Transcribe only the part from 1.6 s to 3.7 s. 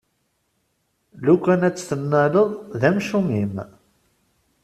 ad tt-tennaleḍ, d amcum-im!